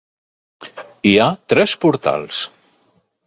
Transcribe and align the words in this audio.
Hi 1.09 1.11
ha 1.19 1.27
tres 1.53 1.75
portals. 1.85 2.41